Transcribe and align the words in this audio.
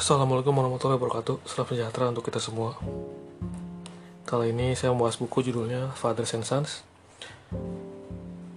Assalamualaikum 0.00 0.56
warahmatullahi 0.56 0.96
wabarakatuh. 0.96 1.44
Salam 1.44 1.68
sejahtera 1.68 2.08
untuk 2.08 2.24
kita 2.24 2.40
semua. 2.40 2.72
Kali 4.24 4.48
ini 4.48 4.72
saya 4.72 4.96
membahas 4.96 5.20
buku 5.20 5.44
judulnya 5.44 5.92
Father 5.92 6.24
and 6.24 6.40
Sons. 6.40 6.80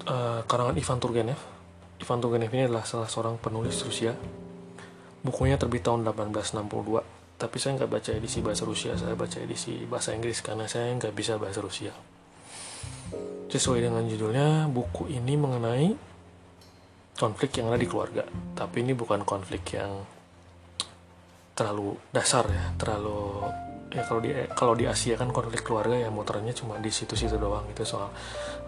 Uh, 0.08 0.40
Karangan 0.48 0.80
Ivan 0.80 1.04
Turgenev. 1.04 1.36
Ivan 2.00 2.24
Turgenev 2.24 2.48
ini 2.48 2.72
adalah 2.72 2.88
salah 2.88 3.12
seorang 3.12 3.36
penulis 3.44 3.76
Rusia. 3.84 4.16
Bukunya 5.20 5.60
terbit 5.60 5.84
tahun 5.84 6.08
1862 6.08 7.04
Tapi 7.36 7.56
saya 7.60 7.72
nggak 7.76 7.92
baca 7.92 8.12
edisi 8.16 8.40
bahasa 8.40 8.64
Rusia 8.64 8.96
Saya 8.96 9.16
baca 9.16 9.40
edisi 9.40 9.88
bahasa 9.88 10.12
Inggris 10.12 10.44
Karena 10.44 10.68
saya 10.68 10.96
nggak 10.96 11.12
bisa 11.12 11.36
bahasa 11.36 11.60
Rusia. 11.60 11.92
Sesuai 13.52 13.84
dengan 13.84 14.08
judulnya 14.08 14.72
Buku 14.72 15.12
ini 15.12 15.36
mengenai 15.36 15.92
konflik 17.20 17.60
yang 17.60 17.68
ada 17.68 17.84
di 17.84 17.88
keluarga. 17.92 18.24
Tapi 18.56 18.80
ini 18.80 18.96
bukan 18.96 19.28
konflik 19.28 19.76
yang 19.76 20.23
terlalu 21.54 21.94
dasar 22.10 22.50
ya 22.50 22.74
terlalu 22.82 23.46
ya 23.94 24.02
kalau 24.10 24.22
di 24.26 24.34
kalau 24.58 24.74
di 24.74 24.90
Asia 24.90 25.14
kan 25.14 25.30
konflik 25.30 25.62
keluarga 25.62 25.94
ya 25.94 26.10
muternya 26.10 26.50
cuma 26.58 26.82
di 26.82 26.90
situ-situ 26.90 27.38
doang 27.38 27.70
gitu 27.70 27.86
soal 27.86 28.10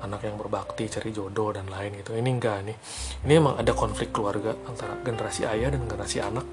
anak 0.05 0.21
yang 0.21 0.37
berbakti 0.37 0.85
cari 0.85 1.09
jodoh 1.09 1.49
dan 1.49 1.65
lain 1.65 1.97
gitu. 1.97 2.13
Ini 2.13 2.29
enggak 2.29 2.61
nih 2.61 2.77
ini 3.25 3.33
emang 3.33 3.57
ada 3.57 3.73
konflik 3.73 4.13
keluarga 4.13 4.53
antara 4.69 5.01
generasi 5.01 5.49
ayah 5.49 5.73
dan 5.73 5.89
generasi 5.89 6.17
anak. 6.21 6.45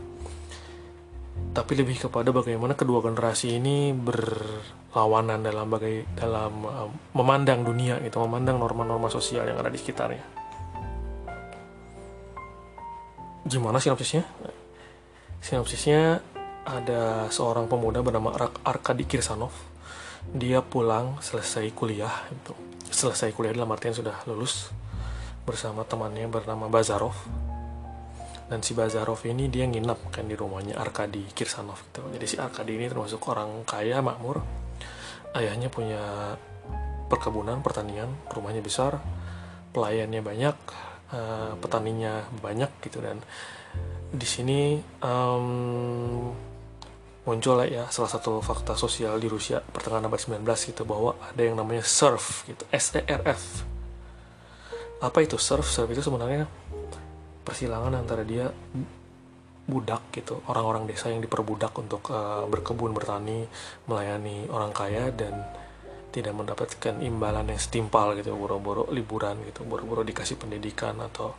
Tapi 1.52 1.72
lebih 1.76 2.08
kepada 2.08 2.32
bagaimana 2.32 2.72
kedua 2.72 3.04
generasi 3.04 3.60
ini 3.60 3.92
berlawanan 3.92 5.44
dalam 5.44 5.68
bagai 5.68 6.16
dalam 6.16 6.64
uh, 6.64 6.88
memandang 7.12 7.60
dunia 7.60 8.00
itu 8.00 8.16
memandang 8.24 8.56
norma-norma 8.56 9.12
sosial 9.12 9.44
yang 9.44 9.60
ada 9.60 9.68
di 9.68 9.76
sekitarnya. 9.76 10.24
Gimana 13.44 13.76
sinopsisnya 13.76 14.24
Sinopsisnya 15.42 16.22
ada 16.62 17.26
seorang 17.26 17.66
pemuda 17.66 17.98
bernama 17.98 18.30
Arkady 18.62 19.10
Kirsanov. 19.10 19.50
Dia 20.30 20.62
pulang 20.62 21.18
selesai 21.18 21.66
kuliah 21.74 22.14
itu. 22.30 22.54
Selesai 22.86 23.34
kuliah 23.34 23.50
dalam 23.50 23.74
artian 23.74 23.90
sudah 23.90 24.22
lulus 24.30 24.70
bersama 25.42 25.82
temannya 25.82 26.30
bernama 26.30 26.70
Bazarov. 26.70 27.18
Dan 28.46 28.62
si 28.62 28.70
Bazarov 28.78 29.18
ini 29.26 29.50
dia 29.50 29.66
nginap 29.66 30.14
kan 30.14 30.30
di 30.30 30.38
rumahnya 30.38 30.78
Arkady 30.78 31.26
Kirsanov 31.34 31.82
gitu. 31.90 32.06
Jadi 32.14 32.26
si 32.30 32.38
Arkady 32.38 32.78
ini 32.78 32.86
termasuk 32.86 33.26
orang 33.26 33.66
kaya 33.66 33.98
makmur. 33.98 34.46
Ayahnya 35.34 35.66
punya 35.74 36.38
perkebunan, 37.10 37.66
pertanian, 37.66 38.14
rumahnya 38.30 38.62
besar, 38.62 39.02
pelayannya 39.74 40.22
banyak, 40.22 40.56
uh, 41.10 41.58
petaninya 41.58 42.30
banyak 42.38 42.70
gitu 42.84 43.02
dan 43.02 43.18
di 44.12 44.28
sini 44.28 44.76
um, 45.00 46.28
muncul 47.24 47.64
ya 47.64 47.88
salah 47.88 48.10
satu 48.12 48.44
fakta 48.44 48.76
sosial 48.76 49.16
di 49.16 49.30
Rusia 49.30 49.62
pertengahan 49.62 50.04
abad 50.04 50.20
19 50.20 50.44
gitu 50.44 50.82
bahwa 50.84 51.16
ada 51.22 51.40
yang 51.40 51.56
namanya 51.56 51.86
serf 51.86 52.44
gitu 52.44 52.66
S 52.68 52.98
E 52.98 53.02
R 53.08 53.22
F. 53.24 53.64
Apa 55.00 55.18
itu 55.24 55.40
serf? 55.40 55.64
Serf 55.64 55.88
itu 55.90 56.04
sebenarnya 56.04 56.44
persilangan 57.42 57.98
antara 57.98 58.22
dia 58.22 58.52
budak 59.62 60.10
gitu 60.10 60.42
orang-orang 60.50 60.90
desa 60.90 61.08
yang 61.08 61.22
diperbudak 61.22 61.70
untuk 61.78 62.10
uh, 62.10 62.44
berkebun 62.50 62.90
bertani 62.90 63.46
melayani 63.86 64.50
orang 64.50 64.74
kaya 64.74 65.14
dan 65.14 65.46
tidak 66.12 66.34
mendapatkan 66.34 66.98
imbalan 67.00 67.48
yang 67.48 67.60
setimpal 67.62 68.12
gitu 68.18 68.34
boro-boro 68.34 68.90
liburan 68.90 69.38
gitu 69.48 69.62
boro-boro 69.64 70.02
dikasih 70.02 70.36
pendidikan 70.36 70.98
atau 70.98 71.32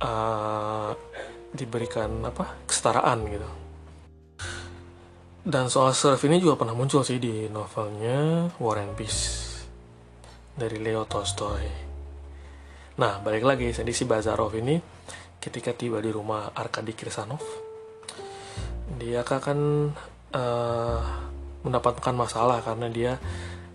uh, 0.00 0.94
diberikan 1.54 2.10
apa 2.26 2.66
kesetaraan 2.66 3.18
gitu. 3.30 3.50
Dan 5.44 5.70
soal 5.70 5.94
serf 5.94 6.18
ini 6.26 6.42
juga 6.42 6.58
pernah 6.58 6.74
muncul 6.74 7.06
sih 7.06 7.22
di 7.22 7.46
novelnya 7.46 8.50
War 8.58 8.82
and 8.82 8.98
Peace 8.98 9.22
dari 10.58 10.82
Leo 10.82 11.06
Tolstoy. 11.06 11.64
Nah 12.98 13.22
balik 13.22 13.46
lagi 13.46 13.70
jadi 13.70 13.92
si 13.94 14.02
Bazarov 14.02 14.50
ini 14.58 14.80
ketika 15.38 15.70
tiba 15.76 16.00
di 16.00 16.10
rumah 16.10 16.50
Arkady 16.56 16.96
Kirsanov 16.96 17.42
dia 18.96 19.20
akan 19.20 19.90
uh, 20.32 21.00
mendapatkan 21.64 22.14
masalah 22.16 22.64
karena 22.64 22.88
dia 22.88 23.12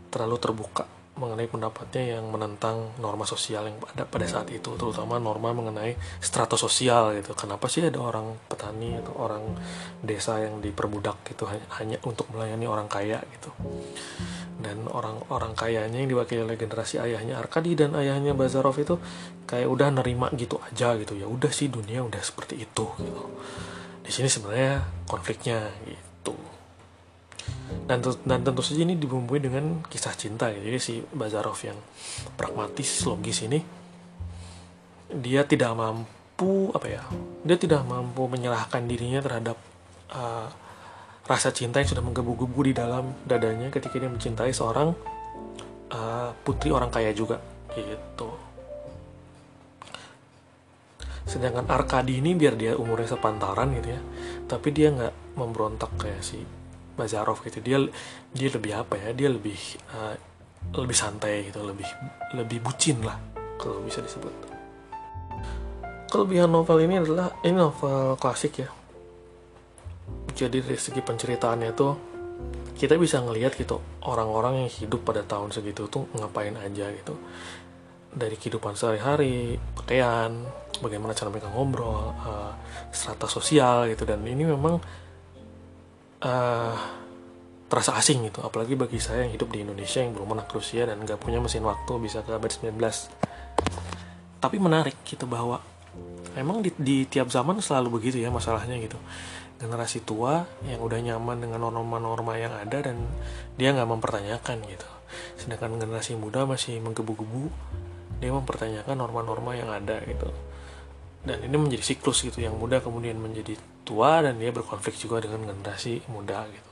terlalu 0.10 0.38
terbuka 0.42 0.99
mengenai 1.20 1.52
pendapatnya 1.52 2.18
yang 2.18 2.32
menentang 2.32 2.96
norma 3.04 3.28
sosial 3.28 3.68
yang 3.68 3.78
ada 3.92 4.08
pada 4.08 4.24
saat 4.24 4.48
itu 4.50 4.74
terutama 4.80 5.20
norma 5.20 5.52
mengenai 5.52 6.00
strato 6.24 6.56
sosial 6.56 7.14
gitu. 7.20 7.36
Kenapa 7.36 7.68
sih 7.68 7.84
ada 7.84 8.00
orang 8.00 8.40
petani 8.48 8.96
atau 8.96 9.14
orang 9.20 9.44
desa 10.00 10.40
yang 10.40 10.64
diperbudak 10.64 11.22
gitu 11.28 11.46
hanya, 11.46 11.68
hanya 11.78 11.98
untuk 12.08 12.32
melayani 12.32 12.66
orang 12.66 12.88
kaya 12.88 13.20
gitu? 13.36 13.52
Dan 14.60 14.88
orang-orang 14.88 15.56
kayanya 15.56 16.00
yang 16.00 16.10
diwakili 16.10 16.44
oleh 16.44 16.60
generasi 16.60 17.00
ayahnya 17.00 17.40
Arkadi 17.40 17.76
dan 17.76 17.96
ayahnya 18.00 18.32
Bazarov 18.32 18.76
itu 18.80 18.96
kayak 19.44 19.68
udah 19.68 19.92
nerima 19.92 20.32
gitu 20.36 20.58
aja 20.64 20.96
gitu. 20.96 21.20
Ya 21.20 21.28
udah 21.28 21.52
sih 21.52 21.68
dunia 21.68 22.02
udah 22.02 22.20
seperti 22.24 22.64
itu 22.64 22.86
gitu. 22.98 23.24
Di 24.04 24.12
sini 24.12 24.32
sebenarnya 24.32 25.06
konfliknya 25.06 25.70
gitu 25.84 26.09
dan, 27.90 28.06
dan 28.06 28.46
tentu 28.46 28.62
saja 28.62 28.86
ini 28.86 28.94
dibumbui 28.94 29.42
dengan 29.42 29.82
kisah 29.90 30.14
cinta 30.14 30.54
ya. 30.54 30.62
jadi 30.62 30.78
si 30.78 31.02
Bazarov 31.02 31.58
yang 31.66 31.74
pragmatis 32.38 33.02
logis 33.10 33.42
ini 33.50 33.58
dia 35.10 35.42
tidak 35.42 35.74
mampu 35.74 36.70
apa 36.70 36.86
ya 36.86 37.02
dia 37.42 37.58
tidak 37.58 37.82
mampu 37.90 38.30
menyerahkan 38.30 38.86
dirinya 38.86 39.26
terhadap 39.26 39.58
uh, 40.14 40.46
rasa 41.26 41.50
cinta 41.50 41.82
yang 41.82 41.90
sudah 41.90 42.06
menggebu-gebu 42.06 42.70
di 42.70 42.74
dalam 42.78 43.10
dadanya 43.26 43.74
ketika 43.74 43.98
dia 43.98 44.10
mencintai 44.10 44.54
seorang 44.54 44.94
uh, 45.90 46.30
putri 46.46 46.70
orang 46.70 46.94
kaya 46.94 47.10
juga 47.10 47.42
gitu 47.74 48.30
sedangkan 51.26 51.66
Arkadi 51.66 52.22
ini 52.22 52.38
biar 52.38 52.54
dia 52.54 52.78
umurnya 52.78 53.18
sepantaran 53.18 53.74
gitu 53.82 53.98
ya 53.98 54.02
tapi 54.46 54.70
dia 54.70 54.94
nggak 54.94 55.38
memberontak 55.38 55.90
kayak 55.98 56.22
si 56.22 56.59
Bazarov 57.00 57.40
gitu. 57.48 57.64
Dia 57.64 57.80
dia 58.36 58.50
lebih 58.52 58.76
apa 58.76 59.00
ya? 59.00 59.16
Dia 59.16 59.32
lebih 59.32 59.56
uh, 59.96 60.16
lebih 60.76 60.98
santai 60.98 61.48
gitu. 61.48 61.64
Lebih 61.64 61.88
lebih 62.36 62.60
bucin 62.60 63.00
lah 63.00 63.16
kalau 63.56 63.80
bisa 63.80 64.04
disebut. 64.04 64.32
Kelebihan 66.10 66.50
novel 66.50 66.84
ini 66.84 67.00
adalah 67.00 67.38
ini 67.46 67.56
novel 67.56 68.20
klasik 68.20 68.66
ya. 68.66 68.70
Jadi 70.34 70.64
dari 70.64 70.80
segi 70.80 71.04
penceritaannya 71.04 71.72
tuh 71.76 71.94
kita 72.80 72.96
bisa 72.96 73.20
ngelihat 73.20 73.60
gitu 73.60 73.84
orang-orang 74.08 74.64
yang 74.64 74.72
hidup 74.72 75.04
pada 75.04 75.22
tahun 75.28 75.52
segitu 75.52 75.92
tuh 75.92 76.08
ngapain 76.16 76.56
aja 76.56 76.90
gitu. 76.96 77.14
Dari 78.10 78.40
kehidupan 78.40 78.74
sehari-hari 78.74 79.60
pakaian 79.78 80.34
bagaimana 80.82 81.14
cara 81.14 81.30
mereka 81.30 81.52
ngobrol 81.54 82.16
uh, 82.26 82.56
strata 82.90 83.30
sosial 83.30 83.86
gitu. 83.92 84.08
Dan 84.08 84.26
ini 84.26 84.50
memang 84.50 84.82
uh, 86.24 86.76
terasa 87.70 87.96
asing 87.96 88.28
gitu. 88.28 88.42
Apalagi 88.42 88.74
bagi 88.74 88.98
saya 88.98 89.28
yang 89.28 89.34
hidup 89.36 89.50
di 89.54 89.64
Indonesia 89.64 90.02
yang 90.02 90.16
belum 90.16 90.40
ke 90.46 90.54
Rusia 90.58 90.90
dan 90.90 91.04
nggak 91.04 91.20
punya 91.22 91.38
mesin 91.40 91.64
waktu 91.64 91.94
bisa 92.02 92.26
ke 92.26 92.34
abad 92.34 92.50
19 92.50 92.76
tapi 94.40 94.56
menarik 94.56 94.96
gitu 95.04 95.28
bahwa 95.28 95.60
emang 96.40 96.64
di, 96.64 96.72
di 96.80 97.04
tiap 97.04 97.28
zaman 97.28 97.60
selalu 97.60 98.00
begitu 98.00 98.24
ya 98.24 98.32
masalahnya 98.32 98.80
gitu. 98.80 98.96
Generasi 99.60 100.08
tua 100.08 100.48
yang 100.64 100.80
udah 100.80 100.96
nyaman 101.04 101.44
dengan 101.44 101.68
norma-norma 101.68 102.40
yang 102.40 102.56
ada 102.56 102.80
dan 102.80 103.04
dia 103.60 103.76
nggak 103.76 103.92
mempertanyakan 103.92 104.64
gitu. 104.64 104.88
Sedangkan 105.36 105.76
generasi 105.76 106.16
muda 106.16 106.48
masih 106.48 106.80
menggebu-gebu 106.80 107.52
dia 108.20 108.32
mempertanyakan 108.36 108.96
norma-norma 109.00 109.56
yang 109.56 109.72
ada 109.72 110.04
gitu 110.04 110.32
dan 111.24 111.44
ini 111.44 111.56
menjadi 111.56 111.84
siklus 111.84 112.24
gitu 112.24 112.40
yang 112.40 112.56
muda 112.56 112.80
kemudian 112.80 113.20
menjadi 113.20 113.60
tua 113.84 114.24
dan 114.24 114.40
dia 114.40 114.56
berkonflik 114.56 114.96
juga 114.96 115.20
dengan 115.20 115.52
generasi 115.52 116.04
muda 116.08 116.48
gitu. 116.48 116.72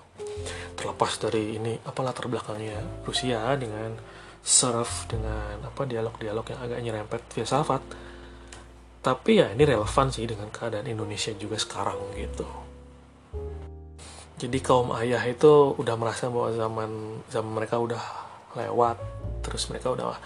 Terlepas 0.80 1.20
dari 1.20 1.60
ini 1.60 1.76
apa 1.84 2.00
latar 2.06 2.32
belakangnya 2.32 2.80
Rusia 3.04 3.44
dengan 3.60 3.98
surf 4.40 5.12
dengan 5.12 5.60
apa 5.68 5.84
dialog-dialog 5.84 6.46
yang 6.48 6.60
agak 6.64 6.80
nyerempet 6.80 7.22
filsafat 7.36 7.84
tapi 9.04 9.40
ya 9.40 9.52
ini 9.56 9.64
relevan 9.64 10.12
sih 10.12 10.28
dengan 10.28 10.52
keadaan 10.52 10.88
Indonesia 10.88 11.32
juga 11.36 11.56
sekarang 11.56 12.00
gitu. 12.16 12.48
Jadi 14.38 14.58
kaum 14.62 14.94
ayah 15.00 15.24
itu 15.26 15.74
udah 15.80 15.96
merasa 15.98 16.30
bahwa 16.30 16.54
zaman 16.54 16.92
zaman 17.32 17.52
mereka 17.56 17.82
udah 17.82 18.04
lewat 18.54 18.98
terus 19.42 19.66
mereka 19.72 19.96
udah 19.96 20.18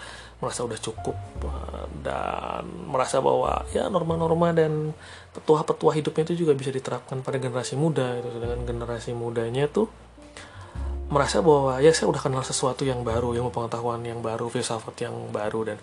merasa 0.42 0.66
udah 0.66 0.78
cukup 0.82 1.14
eh, 1.46 1.86
dan 2.02 2.66
merasa 2.90 3.22
bahwa 3.22 3.62
ya 3.70 3.86
norma-norma 3.86 4.50
dan 4.50 4.90
petua-petua 5.30 5.94
hidupnya 5.94 6.34
itu 6.34 6.42
juga 6.42 6.58
bisa 6.58 6.74
diterapkan 6.74 7.22
pada 7.22 7.38
generasi 7.38 7.78
muda 7.78 8.18
itu 8.18 8.28
dengan 8.42 8.58
generasi 8.66 9.14
mudanya 9.14 9.70
tuh 9.70 9.86
merasa 11.12 11.44
bahwa 11.44 11.78
ya 11.78 11.92
saya 11.92 12.08
udah 12.08 12.22
kenal 12.24 12.42
sesuatu 12.42 12.88
yang 12.88 13.04
baru 13.06 13.36
yang 13.36 13.52
pengetahuan 13.52 14.00
yang 14.02 14.24
baru 14.24 14.48
filsafat 14.48 15.06
yang 15.06 15.14
baru 15.28 15.72
dan 15.72 15.78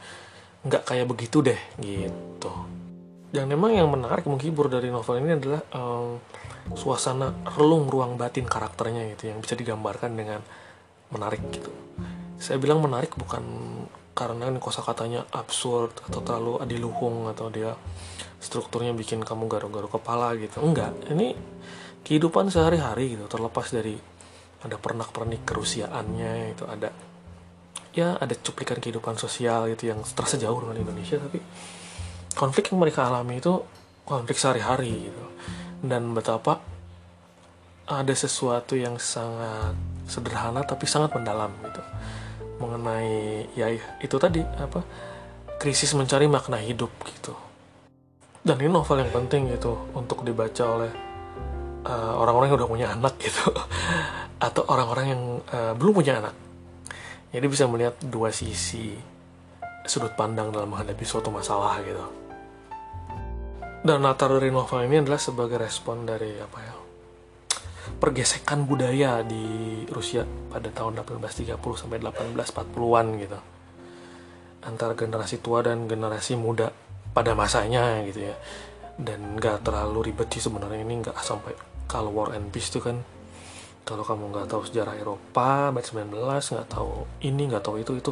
nggak 0.65 0.83
kayak 0.89 1.07
begitu 1.07 1.39
deh 1.39 1.59
gitu. 1.79 2.51
Dan 3.29 3.45
memang 3.45 3.77
yang 3.77 3.85
menarik 3.93 4.25
menghibur 4.25 4.73
dari 4.73 4.89
novel 4.89 5.21
ini 5.21 5.37
adalah 5.37 5.61
um, 5.77 6.17
suasana 6.73 7.29
relung 7.53 7.85
ruang 7.85 8.17
batin 8.17 8.49
karakternya 8.49 9.13
gitu 9.13 9.29
yang 9.29 9.37
bisa 9.37 9.53
digambarkan 9.53 10.17
dengan 10.17 10.41
menarik 11.13 11.45
gitu. 11.53 11.69
Saya 12.41 12.57
bilang 12.57 12.81
menarik 12.81 13.13
bukan 13.13 13.45
karena 14.13 14.51
ini 14.51 14.59
kosakatanya 14.59 15.29
absurd 15.31 15.95
atau 16.09 16.19
terlalu 16.19 16.59
adiluhung 16.59 17.31
atau 17.31 17.47
dia 17.47 17.71
strukturnya 18.39 18.91
bikin 18.91 19.23
kamu 19.23 19.47
garuk-garuk 19.47 19.95
kepala 19.99 20.35
gitu. 20.35 20.59
Enggak 20.59 20.91
ini 21.11 21.35
kehidupan 22.03 22.51
sehari-hari 22.51 23.15
gitu 23.15 23.25
terlepas 23.31 23.69
dari 23.71 23.95
ada 24.59 24.75
pernak-pernik 24.75 25.47
kerusiaannya 25.47 26.33
itu 26.51 26.63
ada 26.67 26.91
ya 27.95 28.19
ada 28.19 28.35
cuplikan 28.35 28.79
kehidupan 28.79 29.15
sosial 29.15 29.71
gitu 29.71 29.89
yang 29.91 30.03
terasa 30.03 30.35
jauh 30.35 30.59
dengan 30.61 30.83
Indonesia 30.83 31.15
tapi 31.15 31.39
konflik 32.35 32.71
yang 32.71 32.79
mereka 32.79 33.07
alami 33.07 33.39
itu 33.39 33.55
konflik 34.03 34.35
sehari-hari 34.35 35.11
gitu. 35.11 35.23
Dan 35.79 36.11
betapa 36.11 36.59
ada 37.87 38.13
sesuatu 38.13 38.75
yang 38.75 38.99
sangat 38.99 39.73
sederhana 40.05 40.61
tapi 40.67 40.83
sangat 40.85 41.15
mendalam 41.15 41.49
gitu 41.63 41.81
mengenai 42.59 43.47
ya 43.55 43.71
itu 44.03 44.15
tadi 44.19 44.43
apa 44.43 44.83
krisis 45.59 45.95
mencari 45.95 46.27
makna 46.27 46.59
hidup 46.59 46.91
gitu. 47.07 47.35
Dan 48.39 48.55
ini 48.63 48.71
novel 48.71 49.03
yang 49.03 49.11
penting 49.11 49.51
gitu 49.51 49.75
untuk 49.91 50.23
dibaca 50.23 50.63
oleh 50.63 50.91
uh, 51.83 52.13
orang-orang 52.15 52.47
yang 52.51 52.59
udah 52.63 52.69
punya 52.71 52.87
anak 52.95 53.19
gitu. 53.19 53.51
Atau 54.47 54.63
orang-orang 54.71 55.05
yang 55.11 55.21
uh, 55.51 55.73
belum 55.75 55.93
punya 55.99 56.23
anak. 56.23 56.35
Jadi 57.29 57.45
bisa 57.51 57.67
melihat 57.67 57.99
dua 57.99 58.31
sisi 58.31 58.95
sudut 59.83 60.15
pandang 60.15 60.49
dalam 60.55 60.71
menghadapi 60.71 61.03
suatu 61.03 61.27
masalah 61.27 61.83
gitu. 61.83 62.05
Dan 63.83 64.03
latar 64.03 64.31
dari 64.31 64.51
novel 64.51 64.87
ini 64.87 65.03
adalah 65.03 65.19
sebagai 65.19 65.59
respon 65.59 66.07
dari 66.07 66.35
apa 66.39 66.57
ya 66.59 66.78
pergesekan 67.99 68.63
budaya 68.63 69.19
di 69.27 69.83
Rusia 69.91 70.23
pada 70.23 70.71
tahun 70.71 71.03
1830 71.03 71.59
sampai 71.75 71.99
1840-an 71.99 73.07
gitu. 73.19 73.39
Antara 74.63 74.95
generasi 74.95 75.43
tua 75.43 75.59
dan 75.59 75.85
generasi 75.85 76.39
muda 76.39 76.71
pada 77.11 77.35
masanya 77.35 77.99
gitu 78.07 78.31
ya. 78.31 78.35
Dan 78.95 79.35
nggak 79.35 79.67
terlalu 79.67 80.11
ribet 80.11 80.31
sih 80.31 80.43
sebenarnya 80.43 80.79
ini 80.79 81.03
nggak 81.03 81.19
sampai 81.19 81.51
kalau 81.91 82.15
War 82.15 82.31
and 82.35 82.51
Peace 82.55 82.71
itu 82.71 82.79
kan. 82.79 83.03
Kalau 83.83 84.03
kamu 84.07 84.31
nggak 84.31 84.47
tahu 84.47 84.63
sejarah 84.63 84.95
Eropa 84.95 85.73
abad 85.73 85.83
19 85.83 86.13
nggak 86.15 86.67
tahu 86.69 87.09
ini 87.25 87.41
nggak 87.51 87.63
tahu 87.63 87.75
itu 87.83 87.91
itu 87.99 88.11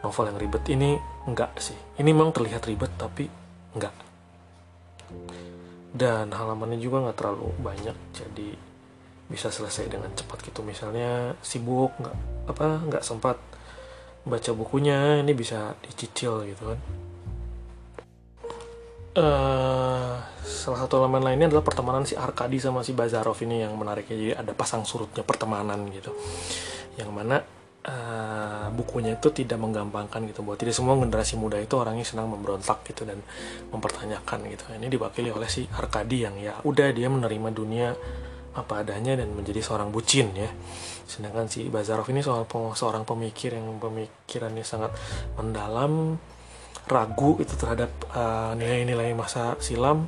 novel 0.00 0.32
yang 0.32 0.38
ribet. 0.40 0.64
Ini 0.64 0.90
nggak 1.28 1.52
sih. 1.60 1.76
Ini 2.00 2.08
memang 2.08 2.32
terlihat 2.32 2.64
ribet 2.64 2.92
tapi 2.96 3.28
nggak. 3.76 3.94
Dan 5.96 6.32
halamannya 6.32 6.80
juga 6.80 7.04
nggak 7.08 7.16
terlalu 7.16 7.48
banyak 7.60 7.96
jadi 8.12 8.48
bisa 9.26 9.50
selesai 9.50 9.90
dengan 9.90 10.10
cepat 10.14 10.42
gitu. 10.46 10.62
Misalnya 10.62 11.34
sibuk 11.42 11.94
nggak 11.98 12.16
apa 12.46 12.66
nggak 12.86 13.02
sempat 13.02 13.38
baca 14.26 14.50
bukunya 14.54 15.22
ini 15.22 15.32
bisa 15.34 15.74
dicicil 15.82 16.46
gitu 16.46 16.74
kan. 16.74 16.80
Uh, 19.16 20.20
salah 20.44 20.84
satu 20.84 21.00
elemen 21.00 21.24
lainnya 21.24 21.48
adalah 21.48 21.64
pertemanan 21.64 22.04
si 22.04 22.12
Arkadi 22.12 22.60
sama 22.60 22.84
si 22.84 22.92
Bazarov 22.92 23.40
ini 23.40 23.64
yang 23.64 23.72
menarik 23.72 24.04
jadi 24.04 24.36
ada 24.36 24.52
pasang 24.52 24.84
surutnya 24.84 25.24
pertemanan 25.24 25.88
gitu. 25.88 26.12
Yang 27.00 27.10
mana 27.16 27.40
uh, 27.88 28.68
bukunya 28.76 29.16
itu 29.16 29.32
tidak 29.32 29.56
menggampangkan 29.56 30.20
gitu. 30.28 30.44
Bahwa 30.44 30.60
tidak 30.60 30.76
semua 30.76 31.00
generasi 31.00 31.40
muda 31.40 31.56
itu 31.56 31.80
orangnya 31.80 32.04
senang 32.04 32.28
memberontak 32.28 32.84
gitu 32.84 33.08
dan 33.08 33.24
mempertanyakan 33.72 34.52
gitu. 34.52 34.68
Ini 34.76 34.86
diwakili 34.90 35.32
oleh 35.32 35.48
si 35.48 35.64
Arkadi 35.64 36.28
yang 36.28 36.36
ya 36.36 36.60
udah 36.60 36.92
dia 36.92 37.08
menerima 37.08 37.48
dunia 37.56 37.96
apa 38.56 38.80
adanya 38.80 39.20
dan 39.20 39.30
menjadi 39.36 39.60
seorang 39.60 39.92
bucin 39.92 40.32
ya. 40.32 40.48
Sedangkan 41.04 41.46
si 41.46 41.68
Bazarov 41.68 42.08
ini 42.10 42.24
soal 42.24 42.48
seorang 42.48 43.04
pemikir 43.04 43.54
yang 43.54 43.76
pemikirannya 43.78 44.64
sangat 44.64 44.90
mendalam 45.36 46.18
ragu 46.86 47.36
itu 47.42 47.54
terhadap 47.58 47.90
uh, 48.14 48.54
nilai-nilai 48.54 49.10
masa 49.10 49.58
silam 49.58 50.06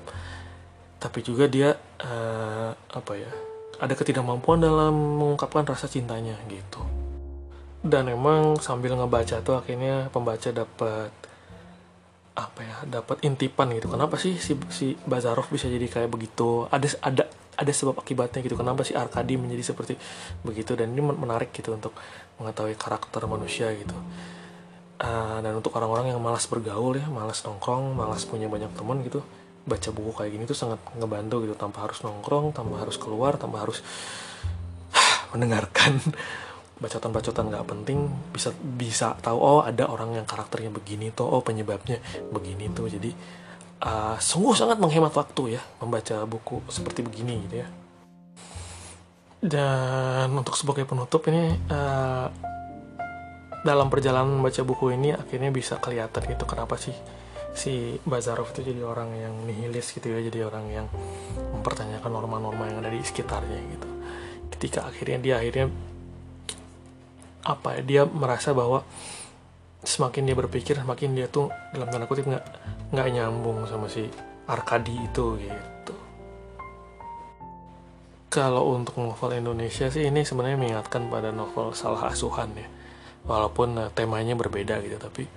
tapi 0.99 1.23
juga 1.27 1.51
dia 1.51 1.75
uh, 2.03 2.71
apa 2.75 3.13
ya 3.15 3.31
ada 3.79 3.95
ketidakmampuan 3.95 4.59
dalam 4.59 4.95
mengungkapkan 4.95 5.63
rasa 5.63 5.87
cintanya 5.87 6.35
gitu. 6.51 6.83
Dan 7.79 8.11
emang 8.11 8.59
sambil 8.59 8.99
ngebaca 8.99 9.39
tuh 9.39 9.55
akhirnya 9.55 10.11
pembaca 10.11 10.51
dapat 10.51 11.15
apa 12.35 12.61
ya 12.63 12.77
dapat 12.99 13.23
intipan 13.23 13.71
gitu. 13.79 13.87
Kenapa 13.87 14.19
sih 14.19 14.35
si 14.39 14.59
si 14.75 14.99
Bazarov 15.07 15.47
bisa 15.47 15.71
jadi 15.71 15.87
kayak 15.87 16.11
begitu? 16.11 16.67
Ada 16.75 16.99
ada 17.07 17.25
ada 17.59 17.73
sebab 17.75 17.99
akibatnya 17.99 18.39
gitu. 18.47 18.55
Kenapa 18.55 18.87
sih 18.87 18.95
Arkadi 18.95 19.35
menjadi 19.35 19.75
seperti 19.75 19.99
begitu? 20.47 20.79
Dan 20.79 20.95
ini 20.95 21.03
menarik 21.03 21.51
gitu 21.51 21.75
untuk 21.75 21.91
mengetahui 22.39 22.79
karakter 22.79 23.27
manusia 23.27 23.75
gitu. 23.75 23.99
Uh, 24.99 25.43
dan 25.43 25.59
untuk 25.59 25.75
orang-orang 25.75 26.15
yang 26.15 26.19
malas 26.19 26.51
bergaul 26.51 26.99
ya 26.99 27.07
malas 27.07 27.47
nongkrong 27.47 27.95
malas 27.95 28.27
punya 28.27 28.51
banyak 28.51 28.67
teman 28.75 28.99
gitu 29.07 29.23
baca 29.63 29.95
buku 29.95 30.11
kayak 30.11 30.35
gini 30.35 30.43
tuh 30.47 30.59
sangat 30.59 30.79
ngebantu 30.95 31.43
gitu. 31.45 31.55
Tanpa 31.59 31.83
harus 31.83 31.99
nongkrong 32.07 32.55
tanpa 32.55 32.79
harus 32.79 32.95
keluar 32.95 33.35
tanpa 33.35 33.67
harus 33.67 33.83
mendengarkan. 35.35 35.99
Bacotan-bacotan 36.83 37.51
nggak 37.51 37.67
penting. 37.67 38.07
Bisa 38.31 38.55
bisa 38.55 39.19
tahu 39.19 39.35
oh 39.43 39.61
ada 39.67 39.91
orang 39.91 40.15
yang 40.15 40.27
karakternya 40.31 40.71
begini 40.71 41.11
tuh 41.11 41.27
oh 41.27 41.43
penyebabnya 41.43 41.99
begini 42.31 42.71
tuh. 42.71 42.87
Jadi 42.87 43.11
uh, 43.83 44.17
sungguh 44.19 44.55
sangat 44.55 44.79
menghemat 44.83 45.15
waktu 45.15 45.59
ya 45.59 45.63
membaca 45.83 46.27
buku 46.27 46.63
seperti 46.71 47.05
begini 47.07 47.35
gitu 47.49 47.57
ya. 47.63 47.69
Dan 49.39 50.35
untuk 50.35 50.59
sebagai 50.59 50.83
penutup 50.83 51.23
ini 51.31 51.55
uh, 51.71 52.27
dalam 53.63 53.87
perjalanan 53.91 54.39
membaca 54.39 54.63
buku 54.67 54.95
ini 54.95 55.15
akhirnya 55.15 55.51
bisa 55.55 55.79
kelihatan 55.79 56.23
gitu 56.27 56.47
kenapa 56.47 56.79
sih 56.79 56.95
si 57.59 57.99
Bazarov 58.07 58.55
itu 58.55 58.71
jadi 58.71 58.87
orang 58.87 59.11
yang 59.19 59.35
nihilis 59.43 59.91
gitu 59.91 60.15
ya 60.15 60.23
jadi 60.23 60.47
orang 60.47 60.67
yang 60.71 60.87
mempertanyakan 61.59 62.11
norma-norma 62.11 62.71
yang 62.71 62.79
ada 62.79 62.91
di 62.91 63.03
sekitarnya 63.03 63.59
gitu. 63.75 63.89
Ketika 64.55 64.87
akhirnya 64.87 65.19
dia 65.19 65.35
akhirnya 65.43 65.67
apa 67.47 67.79
ya 67.79 67.83
dia 67.83 68.03
merasa 68.07 68.55
bahwa 68.55 68.87
semakin 69.83 70.27
dia 70.27 70.37
berpikir 70.37 70.75
semakin 70.79 71.15
dia 71.15 71.27
tuh 71.31 71.51
dalam 71.71 71.87
tanda 71.89 72.11
kutip 72.11 72.27
nggak 72.27 72.45
nggak 72.91 73.09
nyambung 73.15 73.63
sama 73.69 73.87
si 73.87 74.09
Arkadi 74.49 74.97
itu 74.97 75.37
gitu. 75.39 75.95
Kalau 78.29 78.77
untuk 78.77 78.97
novel 79.01 79.41
Indonesia 79.41 79.89
sih 79.89 80.09
ini 80.09 80.25
sebenarnya 80.25 80.57
mengingatkan 80.61 81.09
pada 81.09 81.33
novel 81.33 81.73
salah 81.77 82.11
asuhan 82.11 82.53
ya. 82.57 82.69
Walaupun 83.29 83.77
uh, 83.77 83.89
temanya 83.93 84.33
berbeda 84.33 84.81
gitu 84.81 84.97
tapi 84.97 85.29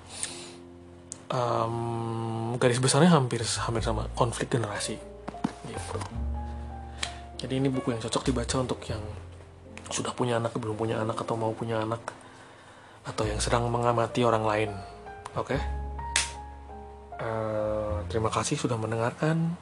um, 1.32 2.56
garis 2.56 2.80
besarnya 2.80 3.12
hampir 3.12 3.44
hampir 3.44 3.84
sama 3.84 4.08
konflik 4.16 4.52
generasi 4.52 4.96
gitu. 5.68 6.00
Jadi 7.42 7.54
ini 7.58 7.68
buku 7.74 7.96
yang 7.96 8.02
cocok 8.04 8.32
dibaca 8.32 8.56
untuk 8.62 8.80
yang 8.86 9.02
sudah 9.92 10.16
punya 10.16 10.40
anak 10.40 10.56
belum 10.56 10.78
punya 10.80 11.04
anak 11.04 11.20
atau 11.20 11.36
mau 11.36 11.52
punya 11.52 11.84
anak 11.84 12.00
atau 13.06 13.24
yang 13.26 13.42
sedang 13.42 13.68
mengamati 13.70 14.22
orang 14.22 14.46
lain. 14.46 14.72
Oke, 15.34 15.56
okay? 15.56 15.60
uh, 17.18 17.24
eh, 17.24 17.96
terima 18.12 18.30
kasih 18.30 18.60
sudah 18.60 18.76
mendengarkan. 18.76 19.56